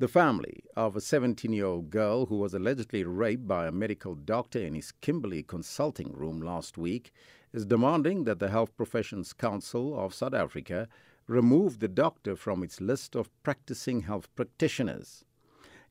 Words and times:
The 0.00 0.08
family 0.08 0.64
of 0.76 0.96
a 0.96 1.00
17 1.02 1.52
year 1.52 1.66
old 1.66 1.90
girl 1.90 2.24
who 2.24 2.38
was 2.38 2.54
allegedly 2.54 3.04
raped 3.04 3.46
by 3.46 3.66
a 3.66 3.70
medical 3.70 4.14
doctor 4.14 4.58
in 4.58 4.74
his 4.74 4.92
Kimberley 4.92 5.42
consulting 5.42 6.10
room 6.12 6.40
last 6.40 6.78
week 6.78 7.12
is 7.52 7.66
demanding 7.66 8.24
that 8.24 8.38
the 8.38 8.48
Health 8.48 8.74
Professions 8.78 9.34
Council 9.34 9.94
of 10.00 10.14
South 10.14 10.32
Africa 10.32 10.88
remove 11.26 11.80
the 11.80 11.86
doctor 11.86 12.34
from 12.34 12.62
its 12.62 12.80
list 12.80 13.14
of 13.14 13.28
practicing 13.42 14.00
health 14.00 14.34
practitioners. 14.34 15.26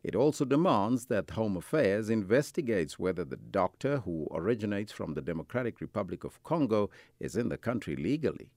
It 0.02 0.16
also 0.16 0.44
demands 0.44 1.06
that 1.06 1.30
Home 1.30 1.56
Affairs 1.56 2.10
investigates 2.10 2.98
whether 2.98 3.24
the 3.24 3.38
doctor, 3.38 4.00
who 4.00 4.28
originates 4.32 4.92
from 4.92 5.14
the 5.14 5.22
Democratic 5.22 5.80
Republic 5.80 6.24
of 6.24 6.44
Congo, 6.44 6.90
is 7.20 7.36
in 7.36 7.50
the 7.50 7.60
country 7.60 7.96
legally. 7.96 8.50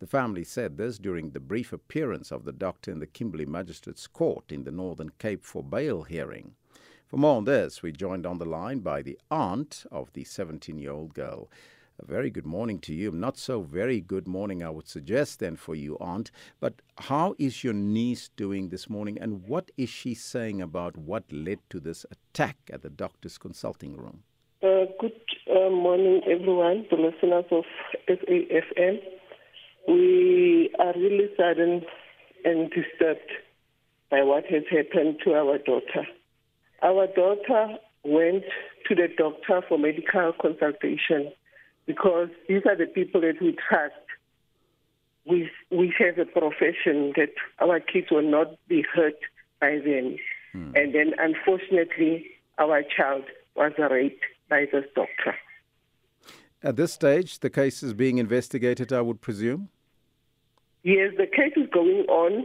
The 0.00 0.06
family 0.06 0.44
said 0.44 0.76
this 0.76 0.98
during 0.98 1.30
the 1.30 1.40
brief 1.40 1.72
appearance 1.72 2.32
of 2.32 2.44
the 2.44 2.52
doctor 2.52 2.90
in 2.90 2.98
the 2.98 3.06
Kimberley 3.06 3.46
Magistrates 3.46 4.06
Court 4.06 4.50
in 4.50 4.64
the 4.64 4.72
Northern 4.72 5.10
Cape 5.18 5.44
for 5.44 5.62
bail 5.62 6.02
hearing. 6.02 6.54
For 7.06 7.16
more 7.16 7.36
on 7.36 7.44
this, 7.44 7.82
we 7.82 7.92
joined 7.92 8.26
on 8.26 8.38
the 8.38 8.44
line 8.44 8.80
by 8.80 9.02
the 9.02 9.18
aunt 9.30 9.86
of 9.92 10.12
the 10.12 10.24
17 10.24 10.78
year 10.78 10.90
old 10.90 11.14
girl. 11.14 11.48
A 12.00 12.06
very 12.06 12.28
good 12.28 12.44
morning 12.44 12.80
to 12.80 12.92
you. 12.92 13.12
Not 13.12 13.38
so 13.38 13.62
very 13.62 14.00
good 14.00 14.26
morning, 14.26 14.64
I 14.64 14.70
would 14.70 14.88
suggest, 14.88 15.38
then, 15.38 15.54
for 15.54 15.76
you, 15.76 15.96
Aunt. 16.00 16.32
But 16.58 16.82
how 16.98 17.36
is 17.38 17.62
your 17.62 17.72
niece 17.72 18.30
doing 18.34 18.70
this 18.70 18.90
morning, 18.90 19.16
and 19.20 19.46
what 19.46 19.70
is 19.76 19.90
she 19.90 20.12
saying 20.12 20.60
about 20.60 20.96
what 20.96 21.32
led 21.32 21.60
to 21.70 21.78
this 21.78 22.04
attack 22.10 22.56
at 22.72 22.82
the 22.82 22.90
doctor's 22.90 23.38
consulting 23.38 23.96
room? 23.96 24.24
Uh, 24.60 24.86
good 24.98 25.12
uh, 25.48 25.70
morning, 25.70 26.20
everyone, 26.28 26.84
the 26.90 26.96
listeners 26.96 27.44
of 27.52 27.64
SAFM. 28.08 28.98
We 29.86 30.70
are 30.78 30.92
really 30.94 31.28
saddened 31.36 31.84
and 32.44 32.70
disturbed 32.70 33.30
by 34.10 34.22
what 34.22 34.44
has 34.46 34.62
happened 34.70 35.18
to 35.24 35.34
our 35.34 35.58
daughter. 35.58 36.06
Our 36.82 37.06
daughter 37.08 37.78
went 38.04 38.44
to 38.88 38.94
the 38.94 39.08
doctor 39.16 39.62
for 39.68 39.78
medical 39.78 40.32
consultation 40.40 41.32
because 41.86 42.28
these 42.48 42.62
are 42.66 42.76
the 42.76 42.86
people 42.86 43.20
that 43.22 43.40
we 43.40 43.56
trust. 43.68 43.94
We, 45.26 45.50
we 45.70 45.92
have 45.98 46.18
a 46.18 46.26
profession 46.26 47.14
that 47.16 47.32
our 47.58 47.80
kids 47.80 48.08
will 48.10 48.28
not 48.30 48.58
be 48.68 48.84
hurt 48.94 49.18
by 49.60 49.78
them. 49.78 50.16
Hmm. 50.52 50.72
And 50.76 50.94
then, 50.94 51.12
unfortunately, 51.18 52.26
our 52.58 52.82
child 52.82 53.24
was 53.56 53.72
raped 53.78 54.22
by 54.48 54.66
this 54.70 54.84
doctor. 54.94 55.34
At 56.62 56.76
this 56.76 56.92
stage, 56.92 57.40
the 57.40 57.50
case 57.50 57.82
is 57.82 57.92
being 57.94 58.18
investigated, 58.18 58.92
I 58.92 59.00
would 59.00 59.20
presume? 59.20 59.68
Yes, 60.84 61.12
the 61.16 61.26
case 61.26 61.54
is 61.56 61.68
going 61.72 62.04
on. 62.08 62.44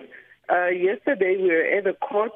Uh, 0.50 0.68
yesterday, 0.68 1.36
we 1.38 1.50
were 1.50 1.78
at 1.78 1.84
the 1.84 1.94
court 1.94 2.32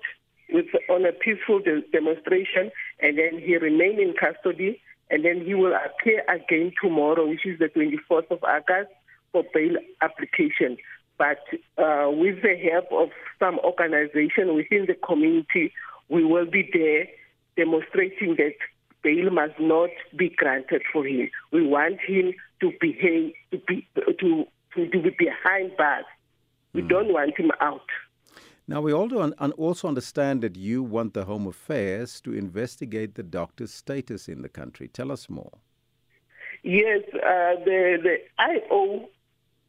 with, 0.51 0.65
on 0.89 1.05
a 1.05 1.13
peaceful 1.13 1.59
de- 1.59 1.81
demonstration, 1.93 2.71
and 2.99 3.17
then 3.17 3.39
he 3.39 3.55
remained 3.55 3.99
in 3.99 4.13
custody, 4.13 4.81
and 5.09 5.23
then 5.23 5.45
he 5.45 5.53
will 5.53 5.73
appear 5.73 6.23
again 6.27 6.73
tomorrow, 6.81 7.25
which 7.25 7.45
is 7.45 7.57
the 7.57 7.69
24th 7.69 8.29
of 8.31 8.43
August, 8.43 8.91
for 9.31 9.45
bail 9.53 9.77
application. 10.01 10.75
But 11.17 11.39
uh, 11.77 12.11
with 12.11 12.41
the 12.41 12.57
help 12.69 12.91
of 12.91 13.09
some 13.39 13.59
organization 13.59 14.55
within 14.55 14.87
the 14.87 14.97
community, 15.05 15.71
we 16.09 16.25
will 16.25 16.45
be 16.45 16.69
there 16.73 17.07
demonstrating 17.55 18.35
that 18.35 18.55
bail 19.03 19.29
must 19.31 19.57
not 19.57 19.89
be 20.17 20.29
granted 20.35 20.81
for 20.91 21.05
him. 21.07 21.29
We 21.53 21.65
want 21.65 22.01
him 22.05 22.33
to 22.59 22.71
behave, 22.81 23.33
to 23.51 23.57
be, 23.65 23.87
to, 24.19 24.45
to, 24.75 24.89
be 24.89 25.15
behind 25.17 25.75
bars. 25.77 26.05
We 26.73 26.81
mm. 26.81 26.89
don't 26.89 27.13
want 27.13 27.37
him 27.37 27.51
out. 27.61 27.81
Now, 28.67 28.81
we 28.81 28.93
also 28.93 29.87
understand 29.87 30.41
that 30.41 30.55
you 30.55 30.83
want 30.83 31.13
the 31.13 31.25
Home 31.25 31.47
Affairs 31.47 32.21
to 32.21 32.33
investigate 32.33 33.15
the 33.15 33.23
doctor's 33.23 33.73
status 33.73 34.29
in 34.29 34.41
the 34.41 34.47
country. 34.49 34.87
Tell 34.87 35.11
us 35.11 35.29
more. 35.29 35.51
Yes, 36.63 37.01
uh, 37.13 37.59
the, 37.65 37.97
the 38.01 38.17
IO 38.39 39.09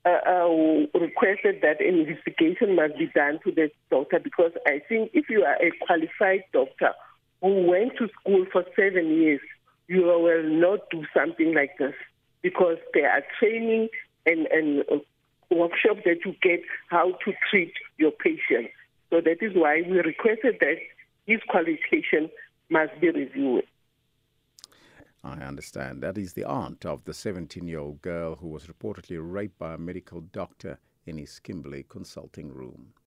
uh, 0.06 0.08
uh, 0.08 1.00
requested 1.00 1.60
that 1.62 1.80
an 1.80 2.06
investigation 2.06 2.76
must 2.76 2.96
be 2.96 3.10
done 3.14 3.40
to 3.44 3.50
the 3.50 3.68
doctor 3.90 4.20
because 4.20 4.52
I 4.64 4.80
think 4.88 5.10
if 5.12 5.28
you 5.28 5.42
are 5.42 5.56
a 5.56 5.72
qualified 5.86 6.44
doctor 6.52 6.92
who 7.40 7.66
went 7.66 7.96
to 7.98 8.08
school 8.20 8.46
for 8.52 8.64
seven 8.76 9.08
years, 9.08 9.40
you 9.88 10.02
will 10.02 10.44
not 10.44 10.88
do 10.90 11.04
something 11.12 11.52
like 11.52 11.76
this 11.78 11.94
because 12.42 12.76
there 12.92 13.10
are 13.10 13.22
training 13.40 13.88
and, 14.26 14.46
and 14.46 14.84
uh, 14.90 14.96
workshops 15.50 16.00
that 16.04 16.24
you 16.24 16.34
get 16.42 16.60
how 16.88 17.12
to 17.24 17.32
treat 17.50 17.72
your 17.98 18.10
patient. 18.10 18.70
So 19.10 19.20
that 19.20 19.42
is 19.42 19.52
why 19.54 19.82
we 19.82 19.98
requested 19.98 20.56
that 20.60 20.76
his 21.26 21.40
qualification 21.48 22.30
must 22.70 22.98
be 23.00 23.10
reviewed. 23.10 23.64
I 25.22 25.38
understand. 25.38 26.02
That 26.02 26.18
is 26.18 26.34
the 26.34 26.44
aunt 26.44 26.84
of 26.84 27.04
the 27.04 27.14
17 27.14 27.66
year 27.66 27.78
old 27.78 28.02
girl 28.02 28.36
who 28.36 28.48
was 28.48 28.66
reportedly 28.66 29.18
raped 29.20 29.58
by 29.58 29.74
a 29.74 29.78
medical 29.78 30.20
doctor 30.20 30.78
in 31.06 31.16
his 31.16 31.38
Kimberley 31.38 31.84
consulting 31.88 32.52
room. 32.52 32.92